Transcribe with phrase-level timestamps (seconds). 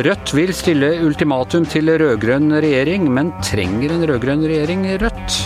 [0.00, 5.36] Rødt vil stille ultimatum til rød-grønn regjering, men trenger en rød-grønn regjering Rødt?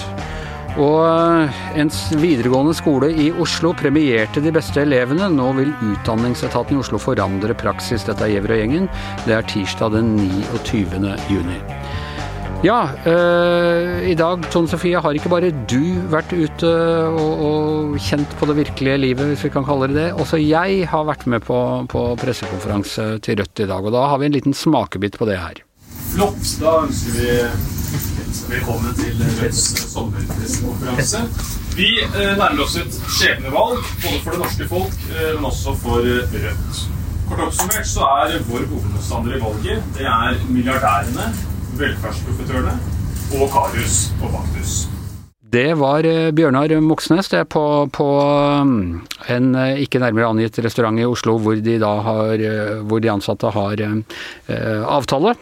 [0.80, 1.92] Og eh, en
[2.22, 5.28] videregående skole i Oslo premierte de beste elevene.
[5.36, 8.08] Nå vil Utdanningsetaten i Oslo forandre praksis.
[8.08, 8.88] Dette er Gjever og gjengen.
[9.26, 11.12] Det er tirsdag den 29.
[11.28, 11.60] juni.
[12.64, 16.70] Ja, øh, i dag, Tone Sofie, har ikke bare du vært ute
[17.12, 20.06] og, og, kjent på det virkelige livet, hvis vi kan kalle det det.
[20.16, 21.58] Også jeg har vært med på,
[21.92, 25.36] på pressekonferanse til Rødt i dag, og da har vi en liten smakebit på det
[25.42, 25.60] her.
[26.14, 26.40] Flott.
[26.62, 27.36] Da ønsker vi
[28.54, 31.24] velkommen til Rødts sommerpressekonferanse.
[31.76, 36.00] Vi eh, nærmer oss et skjebnevalg, både for det norske folk, eh, men også for
[36.00, 36.84] Rødt.
[37.28, 41.34] Kort oppsummert så er vår hovedmotstander i valget det er milliardærene
[41.78, 42.74] velferdsprofitørene
[43.34, 44.84] og Karius og Baktus.
[45.54, 47.62] Det var eh, Bjørnar Moxnes det på,
[47.94, 48.06] på,
[48.64, 53.12] um, en eh, ikke nærmere angitt restaurant i Oslo hvor de, har, eh, hvor de
[53.12, 53.82] ansatte har
[54.48, 55.34] avtale.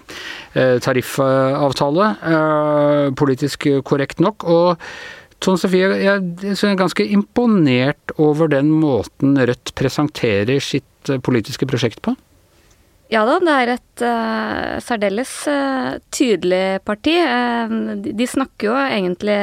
[0.52, 2.10] Tariffavtale.
[3.16, 4.44] Politisk korrekt nok.
[4.44, 4.82] og
[5.42, 12.14] Tone Sofie, jeg er ganske imponert over den måten Rødt presenterer sitt politiske prosjekt på?
[13.12, 17.18] Ja da, det er et uh, særdeles uh, tydelig parti.
[17.20, 19.40] Uh, de, de, snakker jo egentlig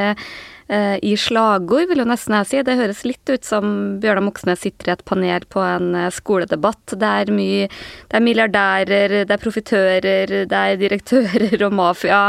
[0.69, 2.59] i slagord, vil jo nesten jeg si.
[2.65, 6.95] Det høres litt ut som Bjørnar Moxnes sitter i et panel på en eh, skoledebatt.
[6.99, 7.67] Det er mye
[8.09, 12.21] Det er milliardærer, det er profitører, det er direktører og mafia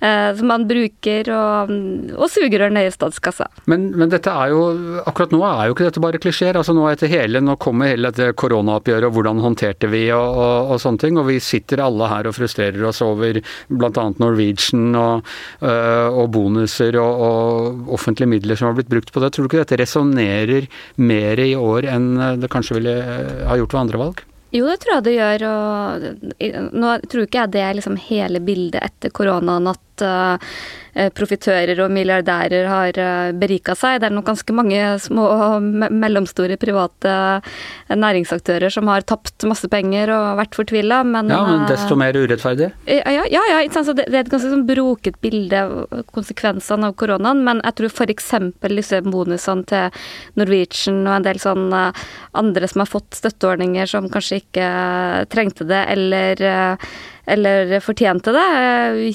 [0.00, 1.72] eh, som man bruker og,
[2.14, 3.48] og sugerør i statskassa.
[3.70, 4.62] Men, men, dette er jo
[5.04, 6.58] Akkurat nå er jo ikke dette bare klisjeer.
[6.58, 10.72] Altså nå etter hele, nå kommer hele dette koronaoppgjøret og hvordan håndterte vi og, og,
[10.74, 11.18] og, sånne ting.
[11.20, 14.06] Og vi sitter alle her og frustrerer oss over bl.a.
[14.22, 15.34] Norwegian og,
[15.64, 19.32] og bonuser og offentlige midler som har blitt brukt på det.
[19.34, 22.94] Tror du ikke dette resonnerer mer i år enn det kanskje ville
[23.48, 24.24] ha gjort ved andre valg?
[24.54, 25.44] Jo, det tror jeg det gjør.
[25.50, 30.38] og Nå tror ikke jeg det er liksom hele bildet etter koronaen at uh,
[30.94, 33.98] Eh, profitører og milliardærer har eh, berika seg.
[33.98, 39.66] Det er nok ganske mange små og mellomstore private eh, næringsaktører som har tapt masse
[39.70, 42.68] penger og vært fortvila, men Ja, men desto mer urettferdig?
[42.86, 47.62] Ja, ja, ja det er et ganske sånn broket bilde av konsekvensene av koronaen, men
[47.64, 48.30] jeg tror f.eks.
[48.62, 50.04] disse bonusene til
[50.38, 54.70] Norwegian og en del sånn andre som har fått støtteordninger som kanskje ikke
[55.32, 56.46] trengte det, eller
[57.26, 58.48] eller fortjente det,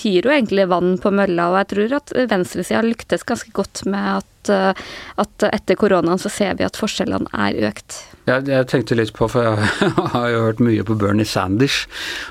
[0.02, 1.52] gir jo egentlig vann på mølla.
[1.52, 6.58] Og jeg tror at venstresida lyktes ganske godt med at, at etter koronaen så ser
[6.60, 8.02] vi at forskjellene er økt.
[8.30, 11.82] Jeg, jeg, tenkte litt på, for jeg har jo hørt mye på Bernie Sanders.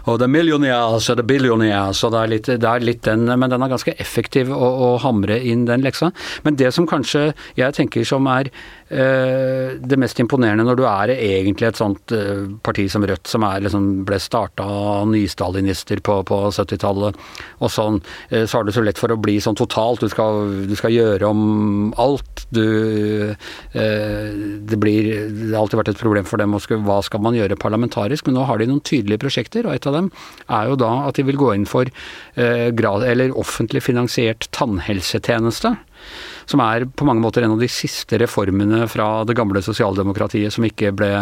[0.06, 3.02] Og det er millionaires og det er billionaires, og det er, litt, det er litt,
[3.06, 6.12] den Men den er ganske effektiv å, å, hamre inn den leksa.
[6.46, 11.14] Men det som kanskje jeg tenker som er øh, det mest imponerende når du er
[11.16, 16.20] egentlig et sånt øh, parti som Rødt, som er, liksom, ble starta av nystalinister på,
[16.28, 17.18] på 70-tallet,
[17.58, 20.04] og sånn, eh, så har du så lett for å bli sånn totalt.
[20.04, 21.42] Du skal, du skal gjøre om
[21.98, 22.07] alt.
[22.54, 22.64] Du
[23.30, 24.30] eh,
[24.70, 28.26] Det blir Det har alltid vært et problem for dem hva skal man gjøre parlamentarisk,
[28.26, 30.10] men nå har de noen tydelige prosjekter, og et av dem
[30.48, 35.76] er jo da at de vil gå inn for eh, grad, eller offentlig finansiert tannhelsetjeneste.
[36.48, 40.64] Som er på mange måter en av de siste reformene fra det gamle sosialdemokratiet som
[40.64, 41.12] ikke ble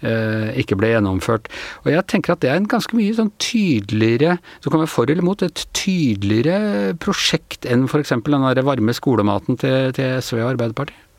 [0.00, 1.50] ikke ble gjennomført.
[1.84, 5.10] Og jeg tenker at det er en ganske mye sånn tydeligere Så kan være for
[5.10, 8.14] eller mot et tydeligere prosjekt enn f.eks.
[8.24, 11.09] den der varme skolematen til, til SV og Arbeiderpartiet.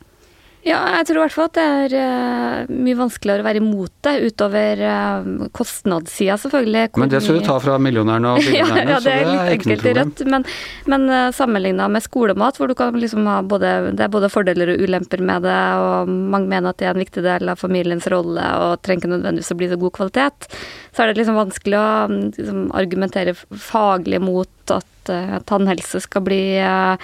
[0.62, 3.90] Ja, jeg tror i hvert fall at det er uh, mye vanskeligere å være imot
[4.06, 6.84] det, utover uh, kostnadssida, selvfølgelig.
[7.02, 9.78] Men det skal du ta fra millionærene og billionærene, ja, ja, det er litt noe
[9.80, 9.98] problem.
[9.98, 10.22] rødt.
[10.30, 10.46] Men,
[10.94, 14.70] men uh, sammenligna med skolemat, hvor du kan liksom ha både, det er både fordeler
[14.76, 18.06] og ulemper med det, og mange mener at det er en viktig del av familiens
[18.14, 20.50] rolle og trenger ikke nødvendigvis å bli så god kvalitet,
[20.94, 26.44] så er det liksom vanskelig å liksom, argumentere faglig mot at uh, tannhelse skal bli
[26.62, 26.94] uh,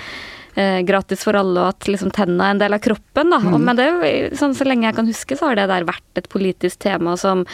[0.58, 3.34] eh, gratis for alle, og at liksom tenna er en del av kroppen.
[3.34, 3.40] da.
[3.44, 3.58] Mm.
[3.64, 3.88] Men det,
[4.40, 7.46] sånn, så lenge jeg kan huske, så har det der vært et politisk tema som,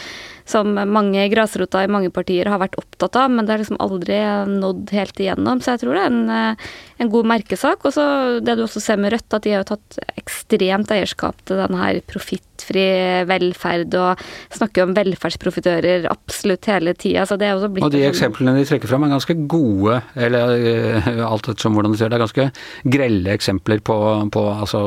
[0.45, 4.19] som mange grasrota i mange partier har vært opptatt av, men det har liksom aldri
[4.51, 5.63] nådd helt igjennom.
[5.65, 6.67] Så jeg tror det er en, eh,
[7.01, 7.85] en god merkesak.
[7.85, 8.05] Og så
[8.45, 11.81] det du også ser med Rødt, at de har jo tatt ekstremt eierskap til denne
[11.81, 14.21] her profittfri velferd, og
[14.53, 17.25] snakker om velferdsprofitører absolutt hele tida.
[17.25, 20.55] Så det er også blitt Og de eksemplene de trekker fram er ganske gode, eller
[20.61, 22.51] eh, alt ettersom hvordan du ser det, er ganske
[22.85, 23.97] grelle eksempler på,
[24.29, 24.85] på altså,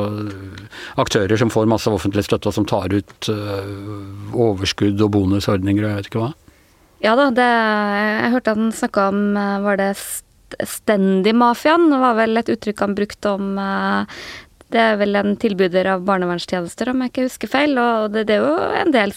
[1.02, 5.12] aktører som får masse offentlig støtte, og som tar ut uh, overskudd og
[5.48, 6.34] bonusordninger og jeg vet ikke hva.
[7.04, 9.22] Ja da, det, jeg hørte han snakka om
[9.64, 9.92] Var det
[10.48, 14.08] Stendig-mafiaen var vel et uttrykk han brukte om uh,
[14.72, 17.76] det er vel en tilbyder av barnevernstjenester, om jeg ikke husker feil.
[17.80, 19.14] Og det, det er jo en del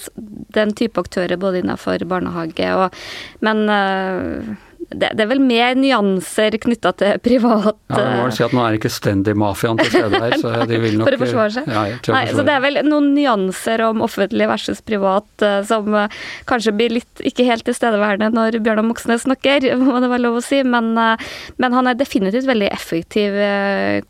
[0.55, 2.99] den type aktører både innenfor barnehage og
[3.47, 4.59] Men uh,
[4.91, 8.55] det, det, er vel mer nyanser knytta til privat Ja, jeg må vel si at
[8.57, 11.71] nå er ikke Stendy-mafiaen til stede her, så de vil nok For å forsvare seg?
[11.71, 11.85] Ja,
[12.17, 16.21] Nei, så det er vel noen nyanser om offentlig versus privat uh, som uh,
[16.51, 20.45] kanskje blir litt ikke helt tilstedeværende når Bjørnar Moxnes snakker, må det være lov å
[20.45, 21.31] si, men, uh,
[21.63, 23.39] men han er definitivt veldig effektiv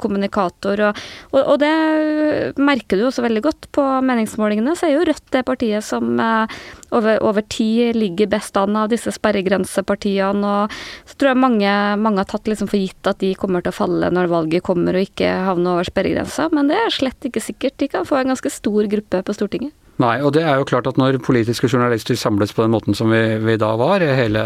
[0.01, 1.01] kommunikator, og,
[1.35, 5.41] og, og, det merker du også veldig godt på meningsmålingene, så er jo Rødt det
[5.49, 6.21] partiet som
[6.97, 10.45] over, over tid ligger best an av disse sperregrensepartiene.
[10.45, 10.75] og
[11.09, 13.79] Så tror jeg mange, mange har tatt liksom for gitt at de kommer til å
[13.81, 17.79] falle når valget kommer og ikke havne over sperregrensa, men det er slett ikke sikkert.
[17.81, 19.75] De kan få en ganske stor gruppe på Stortinget.
[20.01, 23.11] Nei, og det er jo klart at når politiske journalister samles på den måten som
[23.13, 24.43] vi, vi da var, hele,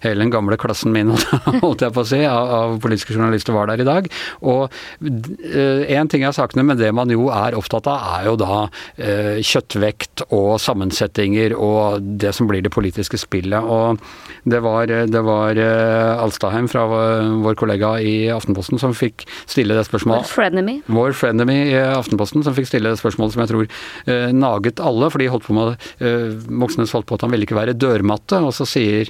[0.00, 1.12] hele, den gamle klassen min,
[1.64, 4.08] holdt jeg på å si, av, av politiske journalister var der i dag.
[4.40, 4.72] Og
[5.04, 8.56] én uh, ting er sakene, men det man jo er opptatt av, er jo da
[8.70, 13.60] uh, kjøttvekt og sammensetninger og det som blir det politiske spillet.
[13.60, 14.00] Og
[14.48, 19.84] det var, det var uh, Alstaheim fra vår, kollega i Aftenposten som fikk stille det
[19.90, 20.24] spørsmålet.
[20.24, 20.78] Vår frenemy.
[20.88, 24.86] Vår frenemy i Aftenposten som fikk stille det spørsmålet som jeg tror uh, naget plaget
[24.86, 28.40] alle, for de holdt på uh, Moxnes holdt på at han ville ikke være dørmatte,
[28.40, 29.08] og så sier,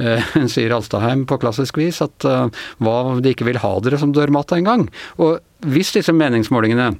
[0.00, 2.48] uh, sier Alstaheim på klassisk vis at uh,
[2.78, 4.88] hva de ikke vil ha dere som dørmatte engang.
[5.18, 6.94] Og hvis disse meningsmålingene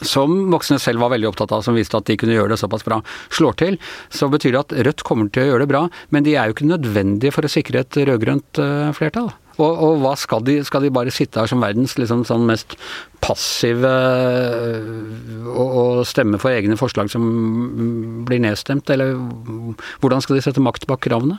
[0.00, 2.84] som Moxnes selv var veldig opptatt av, som viste at de kunne gjøre det såpass
[2.86, 3.76] bra, slår til,
[4.08, 6.56] så betyr det at Rødt kommer til å gjøre det bra, men de er jo
[6.56, 8.62] ikke nødvendige for å sikre et rød-grønt
[8.96, 9.28] flertall.
[9.58, 10.58] Og, og, hva skal de?
[10.64, 12.76] Skal de bare sitte her som verdens liksom, sånn mest
[13.22, 13.92] passive
[15.52, 17.22] og, og, stemme for egne forslag som
[18.26, 19.14] blir nedstemt, eller
[20.02, 21.38] hvordan skal de sette makt bak kravene?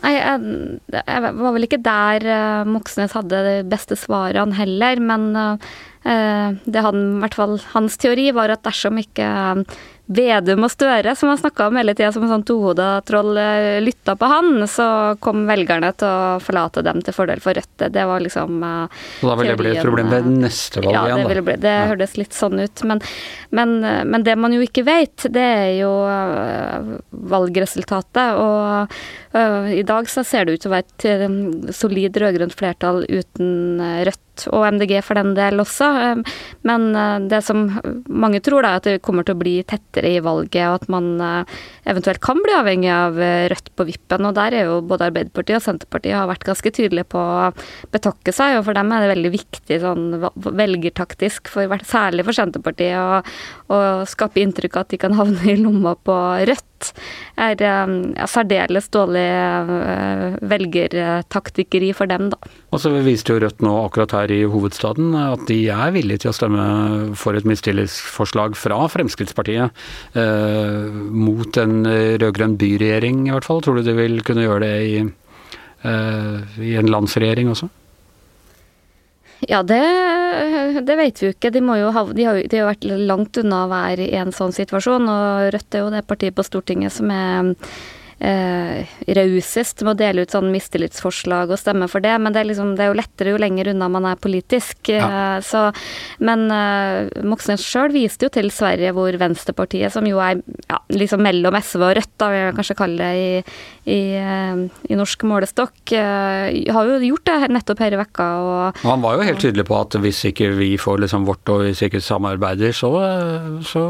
[0.00, 0.52] Nei, jeg,
[0.94, 6.80] jeg, var vel ikke der uh, Moxnes hadde de beste svarene heller, men uh, det
[6.80, 9.80] han, i hvert fall hans teori var at dersom ikke uh,
[10.10, 13.78] Vedum og Støre, som han snakka om hele tida som en sånn tohoda troll, eh,
[13.78, 14.86] lytta på han, så
[15.22, 17.84] kom velgerne til å forlate dem til fordel for Rødt.
[17.94, 21.04] Det var liksom uh, Så da vil det bli et problem ved neste valg ja,
[21.06, 21.34] igjen, da?
[21.36, 21.84] Det, bli, det ja.
[21.92, 22.82] hørtes litt sånn ut.
[22.90, 23.04] Men,
[23.54, 23.76] men,
[24.10, 26.96] men, det man jo ikke vet, det er jo uh,
[27.30, 28.40] valgresultatet.
[28.42, 28.98] Og
[29.38, 33.78] uh, i dag så ser det ut til å være et solid rød-grønt flertall uten
[33.78, 35.90] Rødt og MDG for den del også.
[36.66, 36.88] Men
[37.30, 37.66] det som
[38.08, 41.10] mange tror, er at det kommer til å bli tettere i valget, og at man
[41.24, 41.58] eh,
[41.90, 44.28] eventuelt kan bli avhengig av eh, Rødt på vippen.
[44.28, 47.50] Og der er jo både Arbeiderpartiet og Senterpartiet har vært ganske tydelige på å
[47.94, 50.06] betakke seg, og for dem er det veldig viktig sånn
[50.62, 53.20] velgertaktisk, for, særlig for Senterpartiet, å,
[53.74, 56.18] å skape inntrykk av at de kan havne i lomma på
[56.50, 56.69] Rødt
[57.40, 57.84] er ja,
[58.30, 62.38] særdeles dårlig uh, velgertaktikkeri for dem, da.
[62.70, 66.32] Og så viste jo Rødt nå akkurat her i hovedstaden at de er villige til
[66.32, 66.64] å stemme
[67.18, 69.82] for et mistillitsforslag fra Fremskrittspartiet
[70.18, 71.76] eh, mot en
[72.20, 73.62] rød-grønn byregjering, i hvert fall.
[73.64, 75.02] Tror du de vil kunne gjøre det i,
[75.88, 77.70] eh, i en landsregjering også?
[79.48, 79.80] Ja, det,
[80.84, 81.52] det, vet vi jo ikke.
[81.54, 85.08] De, ha, de, har, de, har, vært langt unna å være i en sånn situasjon.
[85.08, 87.54] Og Rødt er jo det partiet på Stortinget som er
[88.20, 88.86] eh,
[89.16, 92.74] rausest med å dele ut sånn mistillitsforslag og stemme for det, men det er, liksom,
[92.76, 94.92] det er jo lettere jo lenger unna man er politisk.
[94.92, 95.08] Ja.
[95.08, 95.66] Eh, så,
[96.22, 101.24] men eh, Moxnes sjøl viste jo til Sverige, hvor Venstrepartiet, som jo er ja, liksom
[101.24, 103.56] mellom SV og Rødt, da vil jeg kanskje kalle det i,
[103.96, 108.28] i, eh, i norsk målestokk, eh, har jo gjort det nettopp her i vekka.
[108.44, 111.52] Og, og han var jo helt tydelig på at hvis ikke vi får liksom vårt
[111.52, 112.92] og hvis ikke samarbeider, så,
[113.66, 113.84] så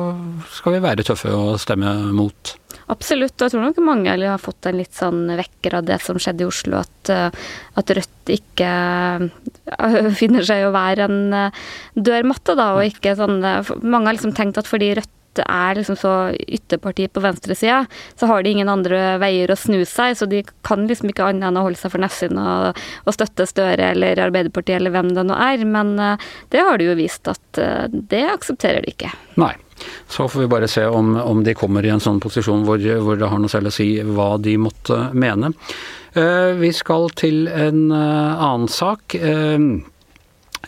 [0.54, 2.59] skal vi være tøffe og stemme mot.
[2.90, 6.18] Absolutt, og jeg tror nok mange har fått en litt sånn vekker av det som
[6.18, 7.46] skjedde i Oslo, at, eh,
[7.78, 8.72] at Rødt ikke
[9.20, 11.62] uh, finner seg å være en uh,
[11.94, 16.12] dørmatte, da, og ikke sånn Mange har liksom tenkt at fordi Rødt er liksom så
[16.34, 17.84] ytterparti på venstresida,
[18.18, 21.46] så har de ingen andre veier å snu seg, så de kan liksom ikke annet
[21.46, 25.28] enn å holde seg for nesten og, og støtte Støre eller Arbeiderpartiet eller hvem det
[25.30, 25.62] nå er.
[25.62, 25.94] Men
[26.50, 27.62] det har de jo vist at
[28.10, 29.14] det aksepterer de ikke.
[29.38, 29.54] Nei.
[30.10, 33.18] Så får vi bare se om, om de kommer i en sånn posisjon hvor, hvor,
[33.20, 35.54] det har noe selv å si hva de måtte mene.
[36.16, 39.14] Uh, vi skal til en uh, annen sak.
[39.14, 39.80] Uh,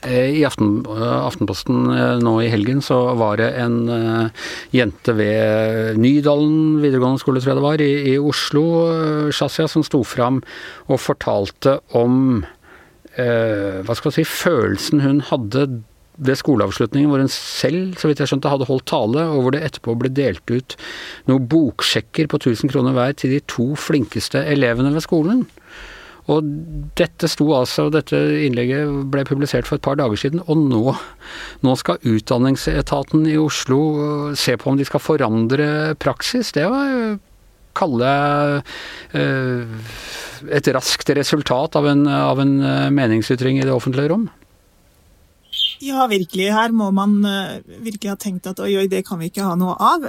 [0.03, 1.85] i Aften, Aftenposten
[2.25, 3.77] nå i helgen så var det en
[4.75, 8.65] jente ved Nydalen videregående skole, tror jeg det var, i, i Oslo,
[9.31, 10.41] Shazia, som sto fram
[10.89, 12.43] og fortalte om
[13.15, 15.69] hva skal si, følelsen hun hadde
[16.27, 19.63] ved skoleavslutningen hvor hun selv, så vidt jeg skjønte, hadde holdt tale, og hvor det
[19.67, 20.77] etterpå ble delt ut
[21.31, 25.47] noen boksjekker på 1000 kroner hver til de to flinkeste elevene ved skolen.
[26.31, 26.47] Og
[26.99, 30.95] dette sto altså, dette innlegget ble publisert for et par dager siden, og nå,
[31.67, 35.69] nå skal Utdanningsetaten i Oslo øh, se på om de skal forandre
[36.03, 36.55] praksis.
[36.55, 37.03] Det var jo
[37.73, 38.13] kalle
[39.17, 39.91] eh,
[40.53, 42.55] et raskt resultat av en, av en
[42.95, 44.29] meningsytring i det offentlige rom.
[45.83, 46.53] Ja, virkelig.
[46.55, 47.19] Her må man
[47.83, 50.07] virkelig ha tenkt at oi, oi, det kan vi ikke ha noe av.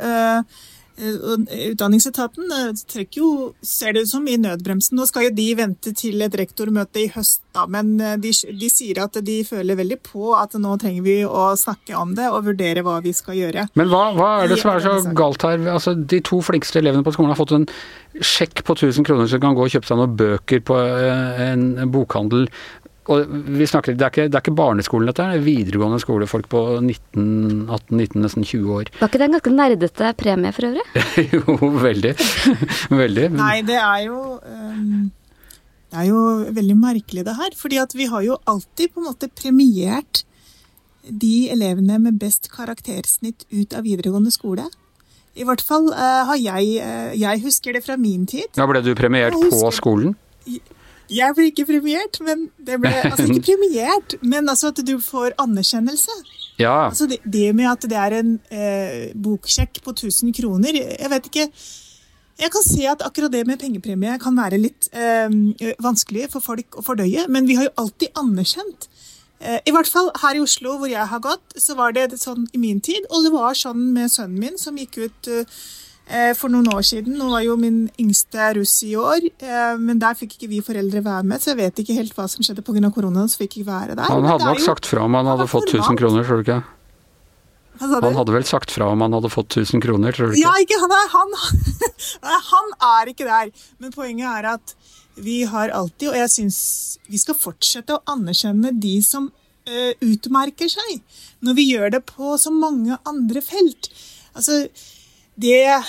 [0.93, 3.29] Eh, utdanningsetaten eh, trekker jo,
[3.65, 4.93] ser det ut som, i nødbremsen.
[4.99, 8.69] Nå skal jo de vente til et rektormøte i høst, da, men eh, de, de,
[8.69, 12.45] sier at de føler veldig på at nå trenger vi å snakke om det og
[12.51, 13.65] vurdere hva vi skal gjøre.
[13.79, 15.65] Men hva, hva er det som er så galt her?
[15.73, 17.67] Altså, de to flinkeste elevene på skolen har fått en
[18.21, 22.45] sjekk på 1000 kroner så kan gå og kjøpe seg noen bøker på en bokhandel.
[23.11, 26.27] Og vi snakker, det, er ikke, det er ikke barneskolen dette, det er videregående skole,
[26.29, 28.91] folk på 19, 18, 19, nesten 20 år.
[28.99, 30.85] Var ikke det en ganske nerdete premie for øvrig?
[31.33, 32.13] jo, veldig.
[32.93, 33.25] veldig.
[33.35, 35.09] Nei, det er jo um,
[35.91, 36.21] Det er jo
[36.59, 37.57] veldig merkelig det her.
[37.59, 40.23] fordi at vi har jo alltid på en måte premiert
[41.03, 44.69] de elevene med best karaktersnitt ut av videregående skole.
[45.35, 48.47] I hvert fall uh, har jeg uh, Jeg husker det fra min tid.
[48.55, 50.15] Ja, Ble du premiert på skolen?
[51.11, 55.35] Jeg ble ikke premiert, men det ble Altså ikke premiert, men altså at du får
[55.41, 56.15] anerkjennelse.
[56.61, 56.89] Ja.
[56.89, 61.25] Altså det, det med at det er en eh, boksjekk på 1000 kroner Jeg vet
[61.31, 65.33] ikke Jeg kan se at akkurat det med pengepremie kan være litt eh,
[65.81, 68.87] vanskelig for folk å fordøye, men vi har jo alltid anerkjent.
[69.43, 72.47] Eh, I hvert fall her i Oslo, hvor jeg har gått, så var det sånn
[72.55, 73.05] i min tid.
[73.11, 75.57] Og det var sånn med sønnen min, som gikk ut eh,
[76.37, 77.15] for noen år siden.
[77.17, 81.03] Nå var jo min yngste russ i år, eh, men der fikk ikke vi foreldre
[81.05, 82.91] være med, så jeg vet ikke helt hva som skjedde pga.
[82.91, 83.27] korona.
[83.27, 84.07] så fikk ikke være der.
[84.11, 86.63] Han hadde nok jo, sagt fra om han hadde fått 1000 kroner, tror du ikke?
[87.81, 90.43] Han hadde vel sagt fra om han hadde fått 1000 kroner, tror du ikke?
[90.43, 91.37] Ja, ikke, han, er, han,
[92.51, 93.53] han er ikke der.
[93.81, 94.75] Men poenget er at
[95.15, 96.59] vi har alltid, og jeg syns
[97.09, 100.99] vi skal fortsette å anerkjenne de som uh, utmerker seg,
[101.45, 103.91] når vi gjør det på så mange andre felt.
[104.33, 104.63] Altså,
[105.35, 105.81] det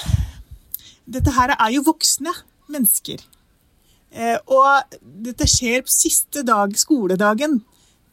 [1.05, 2.33] Dette her er jo voksne
[2.73, 3.21] mennesker.
[4.15, 7.59] Eh, og dette skjer på siste dag, skoledagen,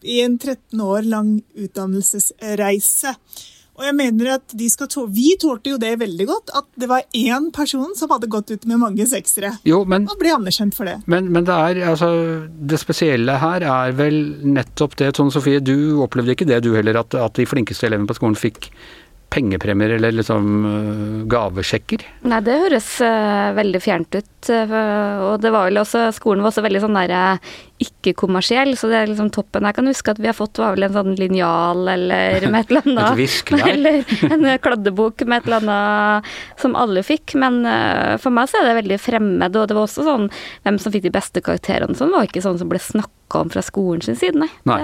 [0.01, 3.15] i en 13 år lang utdannelsesreise.
[3.79, 7.51] Og jeg mener at tåle, Vi tålte jo det veldig godt, at det var én
[7.53, 9.55] person som hadde gått ut med mange seksere.
[9.65, 10.99] Jo, men, og ble anerkjent for det.
[11.07, 12.11] Men, men det, er, altså,
[12.51, 15.63] det spesielle her er vel nettopp det, Tone Sofie.
[15.63, 18.69] Du opplevde ikke det du heller, at, at de flinkeste elevene på skolen fikk
[19.31, 22.03] pengepremier eller liksom uh, gavesjekker?
[22.27, 24.49] Nei, det høres uh, veldig fjernt ut.
[24.49, 27.13] Uh, og det var vel også Skolen var også veldig sånn der
[27.81, 29.65] ikke-kommersiell, så det er liksom toppen.
[29.69, 32.73] Jeg kan huske at vi har fått var vel en sånn linjal eller med et
[32.73, 33.05] eller annet.
[33.07, 33.71] et viskelær?
[33.75, 37.37] eller en kladdebok med et eller annet som alle fikk.
[37.41, 37.63] Men
[38.21, 40.29] for meg så er det veldig fremmed, og det var også sånn
[40.65, 43.61] hvem som fikk de beste karakterene sånn, var ikke sånn som ble snakka om fra
[43.65, 44.49] skolen sin side, nei.
[44.67, 44.79] nei.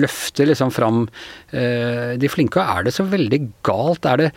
[0.00, 0.96] løfter liksom fram
[1.52, 2.56] eh, de flinke.
[2.60, 4.02] Og er det så veldig galt?
[4.08, 4.30] Er det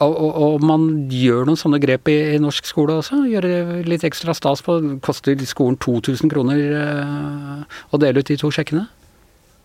[0.00, 3.20] og, og, og, man gjør noen sånne grep i, i norsk skole også.
[3.28, 3.46] Gjør
[3.84, 8.86] litt ekstra stas på Koster skolen 2000 kroner eh, å dele ut de to sjekkene?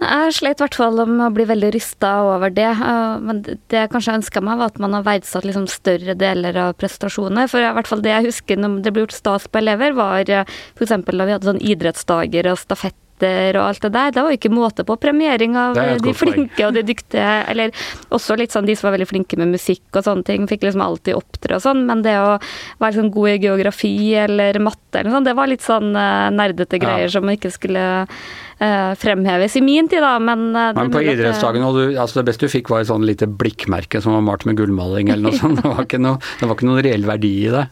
[0.04, 2.68] Jeg slet i hvert fall om å bli veldig rysta over det.
[2.68, 6.60] Eh, men det jeg kanskje ønska meg, var at man har verdsatt liksom større deler
[6.66, 7.48] av prestasjoner.
[7.52, 10.28] For i hvert fall det jeg husker når det ble gjort stas på elever, var
[10.28, 10.98] eh, f.eks.
[11.00, 14.12] da vi hadde sånn idrettsdager og stafett og alt det der.
[14.12, 17.30] Det var jo ikke måte på premiering av de flinke og de dyktige.
[17.52, 17.72] Eller
[18.14, 20.84] også litt sånn de som var veldig flinke med musikk og sånne ting, fikk liksom
[20.84, 21.86] alltid opptre og sånn.
[21.88, 22.36] Men det å
[22.84, 23.96] være sånn god i geografi
[24.26, 27.14] eller matte eller noe sånt, det var litt sånn uh, nerdete greier ja.
[27.16, 30.18] som ikke skulle uh, fremheves i min tid, da.
[30.20, 33.08] Men, uh, Men på idrettsdagen, og du, altså det beste du fikk var et sånn
[33.08, 35.64] lite blikkmerke som var malt med gullmaling eller noe sånt.
[35.64, 37.68] Det var ikke, noe, det var ikke noen reell verdi i det.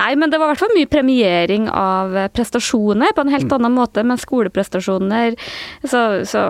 [0.00, 3.56] Nei, men det var i hvert fall mye premiering av prestasjoner på en helt mm.
[3.58, 5.36] annen måte, men skoleprestasjoner
[5.82, 6.44] så, så,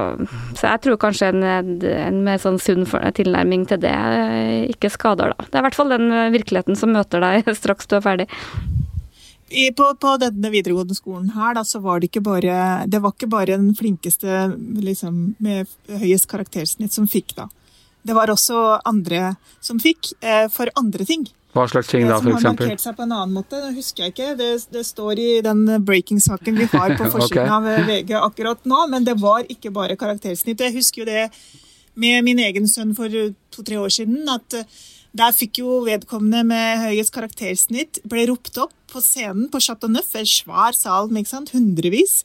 [0.54, 1.46] så, jeg tror kanskje en,
[1.82, 3.96] en mer sånn sunn tilnærming til det
[4.70, 5.48] ikke skader, da.
[5.48, 8.28] Det er i hvert fall den virkeligheten som møter deg straks du er ferdig.
[9.50, 13.16] I, på, på, denne videregående skolen her, da, så var det ikke bare Det var
[13.16, 14.44] ikke bare den flinkeste
[14.78, 17.48] liksom, med høyest karaktersnitt som fikk, da.
[18.06, 21.26] Det var også andre som fikk, eh, for andre ting.
[21.50, 22.22] Hva slags ting da, f.eks.?
[22.22, 24.28] Som har markert seg på en annen måte, det husker jeg ikke.
[24.38, 27.56] Det, det står i den breaking-saken vi har på forsiden okay.
[27.56, 30.62] av VG akkurat nå, men det var ikke bare karaktersnitt.
[30.62, 31.26] Jeg husker jo det
[31.98, 33.10] med min egen sønn for
[33.50, 34.62] to-tre år siden, at
[35.10, 40.12] Der fikk jo vedkommende med høyest karaktersnitt ble ropt opp på scenen på Chateau Neuf,
[40.14, 42.20] en svær sal med hundrevis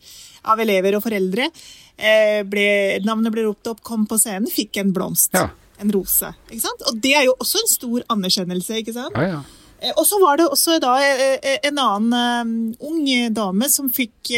[0.46, 1.50] av elever og foreldre.
[1.98, 2.68] Eh, ble,
[3.02, 5.34] navnet ble ropt opp, kom på scenen, fikk en blomst.
[5.34, 5.50] Ja.
[5.82, 6.30] En rose.
[6.52, 6.84] ikke sant?
[6.90, 8.78] Og det er jo også en stor anerkjennelse.
[8.82, 9.16] ikke sant?
[9.16, 9.44] Ja, ja.
[9.82, 13.06] Eh, Og så var det også da eh, eh, en annen ung
[13.36, 14.32] dame som fikk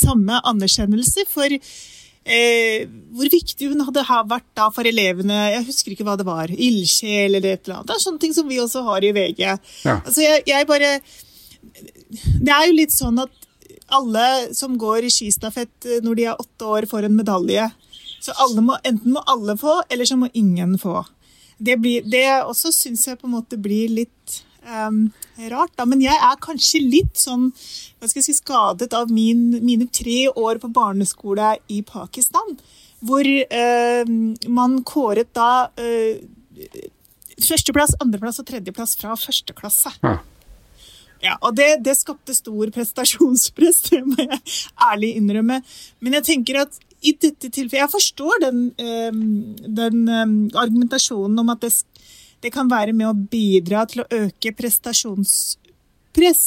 [0.00, 1.46] samme anerkjennelse for
[2.24, 5.38] eh, hvor viktig hun hadde vært da for elevene.
[5.54, 6.50] Jeg husker ikke hva det var.
[6.50, 7.88] Ildsjel eller et eller annet.
[7.92, 9.40] Det er sånne ting som vi også har i VG.
[9.86, 9.96] Ja.
[10.02, 10.96] Altså jeg, jeg bare
[12.42, 13.30] Det er jo litt sånn at
[13.92, 17.66] alle som går i skistafett når de er åtte år, får en medalje.
[18.22, 21.00] Så må, enten må alle få, eller så må ingen få.
[21.58, 25.04] Det, blir, det også syns jeg på en måte blir litt um,
[25.50, 25.86] rart, da.
[25.90, 30.26] Men jeg er kanskje litt sånn hva skal jeg si, skadet av min, mine tre
[30.30, 32.56] år på barneskole i Pakistan.
[33.02, 36.82] Hvor uh, man kåret da uh,
[37.42, 39.94] førsteplass, andreplass og tredjeplass fra første klasse.
[40.02, 40.20] Ja.
[41.22, 44.40] Ja, og det, det skapte stor prestasjonspress, det må jeg
[44.90, 45.60] ærlig innrømme.
[46.02, 49.10] Men jeg tenker at i dette tilfellet Jeg forstår den, eh,
[49.66, 51.72] den eh, argumentasjonen om at det,
[52.42, 56.44] det kan være med å bidra til å øke prestasjonspress.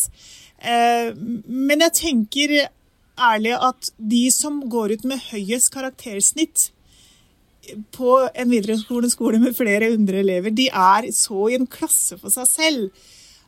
[0.59, 2.55] Eh, men jeg tenker
[3.15, 6.69] ærlig at de som går ut med høyest karaktersnitt
[7.95, 12.33] på en videregående skole med flere hundre elever, de er så i en klasse for
[12.33, 13.05] seg selv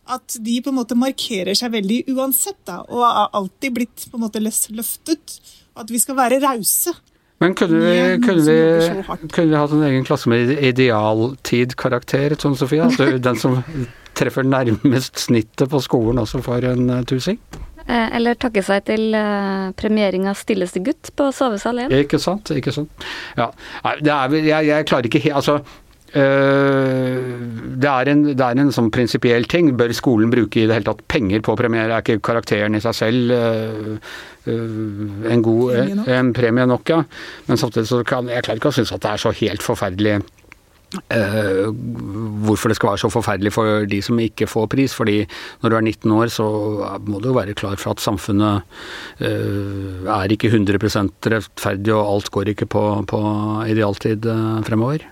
[0.08, 4.18] at de på en måte markerer seg veldig uansett, da, og har alltid blitt på
[4.20, 5.38] en måte løftet.
[5.76, 6.94] Og at vi skal være rause.
[7.40, 12.88] Men kunne vi, kunne, vi, kunne vi hatt en egen klasse med idealtidkarakter, sånn Sofia?
[12.88, 13.64] At du- den som
[14.18, 17.38] treffer nærmest snittet på skolen også får en eh, tusing?
[17.88, 21.94] Eh, Eller takke seg til eh, premiering av Stilleste gutt på Sovesal 1.
[22.04, 22.50] Ikke sant?
[22.52, 22.90] Ikke sant?
[23.38, 23.52] Ja.
[23.86, 25.60] Nei, det er Jeg, jeg klarer ikke helt Altså
[26.18, 29.70] det, er en, det er en sånn prinsipiell ting.
[29.78, 31.94] Bør skolen bruke i det hele tatt penger på premiere?
[31.94, 33.92] Er ikke karakteren i seg selv øh,
[34.50, 36.10] øh, en god Premie nok.
[36.16, 37.04] en premie nok, ja.
[37.50, 40.20] Men samtidig så kan jeg klarer ikke å synes at det er så helt forferdelig
[40.88, 41.68] Uh,
[42.48, 44.94] hvorfor det skal være så forferdelig for de som ikke får pris.
[44.96, 45.18] Fordi
[45.60, 46.46] når du er 19 år, så
[47.03, 48.64] må du jo være klar for at samfunnet
[49.20, 53.22] uh, er ikke 100% rettferdig, og alt går ikke på, på
[53.68, 55.03] idealtid uh, fremover.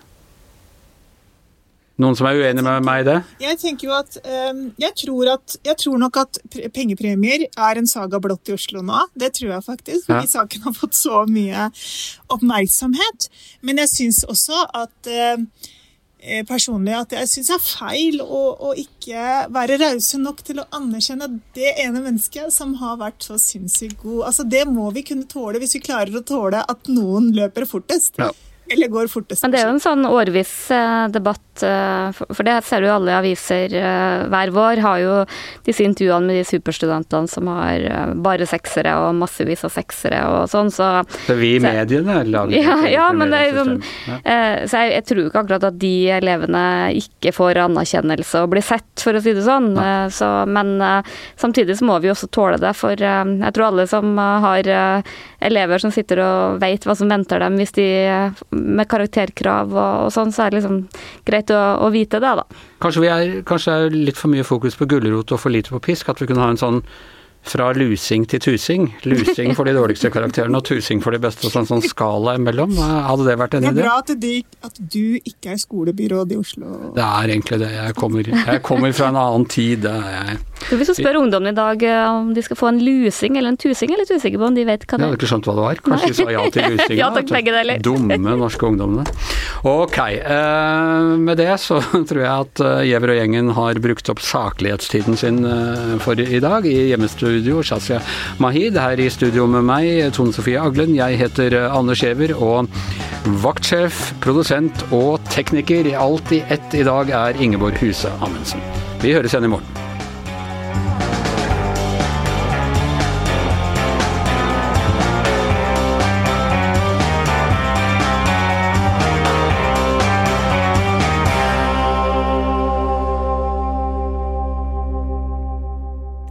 [2.01, 3.17] Noen som er uenig med meg i det?
[3.39, 6.39] Jeg tenker jo at ehm, jeg, tror at jeg tror nok at
[6.75, 9.05] pengepremier er en saga blått i Oslo nå.
[9.15, 10.33] Det tror jeg faktisk, fordi Ja.
[10.33, 11.69] saken har fått så mye
[12.35, 13.29] oppmerksomhet.
[13.63, 15.47] Men jeg syns også at ehm,
[16.19, 20.59] eh, personlig at jeg syns det er feil å, å ikke være rause nok til
[20.59, 24.25] å anerkjenne det ene mennesket som har vært så sinnssykt god.
[24.33, 28.19] Altså, det må vi kunne tåle hvis vi klarer å tåle at noen løper fortest.
[28.19, 28.33] Ja.
[28.71, 29.43] Eller går fortest.
[29.45, 33.13] Men det er jo en sånn årvis eh, debatt, eh, for det ser du alle
[33.19, 35.17] aviser eh, hver vår, har jo
[35.67, 37.85] disse intervjuene med de superstudentene som har
[38.25, 40.87] bare seksere og massevis av seksere og sånn, så
[41.27, 43.75] Så vi i mediene lager ja, ja, men det er sånn
[44.09, 44.17] Ja.
[44.23, 46.65] eh, Så jeg, jeg tror ikke akkurat at de elevene
[46.97, 49.71] ikke får anerkjennelse og blir sett, for å si det sånn.
[50.13, 50.73] Så, men
[51.37, 54.67] samtidig så må vi også tåle det, for jeg tror alle som har
[55.45, 57.87] elever som sitter og vet hva som venter dem hvis de
[58.55, 60.79] med karakterkrav og, og sånn, så er det liksom
[61.27, 62.45] greit å, å vite det, da.
[62.83, 65.73] Kanskje, vi er, kanskje det er litt for mye fokus på gulrot og for lite
[65.75, 66.09] på pisk?
[66.11, 66.81] At vi kunne ha en sånn
[67.45, 68.87] fra lusing til tusing?
[69.05, 72.73] Lusing for de dårligste karakterene og tusing for de beste, og sånn, sånn skala imellom?
[72.79, 73.75] Hadde det vært en idé?
[73.77, 74.33] Det er bra at, de,
[74.65, 76.73] at du ikke er skolebyråd i Oslo.
[76.95, 77.71] Det er egentlig det.
[77.75, 79.85] Jeg kommer, jeg kommer fra en annen tid.
[79.85, 80.39] Det er jeg.
[80.65, 83.53] Så hvis du spør ungdommen i dag eh, om de skal få en lusing eller
[83.53, 85.05] en tusing, eller tusing, litt usikker på om de vet hva det er.
[85.05, 85.19] Jeg hadde er.
[85.19, 85.81] ikke skjønt hva det var.
[85.89, 86.97] Kanskje de sa ja til lusing?
[86.97, 87.83] Ja takk, begge deler.
[87.85, 89.05] Dumme norske ungdommene.
[89.69, 91.79] Ok, eh, med det så
[92.09, 95.41] tror jeg at eh, Giæver og gjengen har brukt opp saklighetstiden sin
[96.01, 96.77] for i dag i
[97.35, 97.63] hjemmestudio.
[97.63, 98.01] Shazia
[98.39, 100.95] Mahid her i studio med meg, Tone Sofie Aglen.
[100.95, 102.67] Jeg heter eh, Anders Giæver, og
[103.43, 108.61] vaktsjef, produsent og tekniker i alt i ett i dag er Ingeborg Huse Amundsen.
[109.01, 109.84] Vi høres igjen i morgen.